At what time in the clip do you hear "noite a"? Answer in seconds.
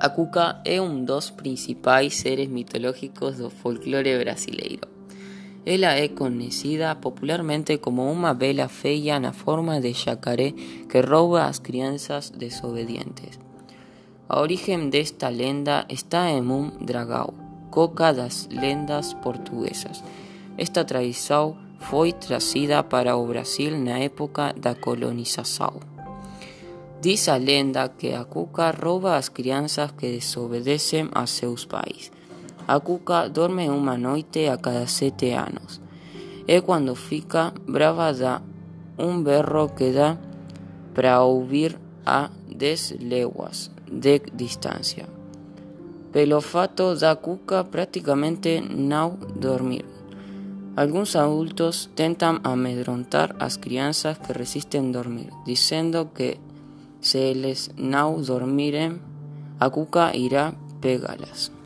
33.96-34.56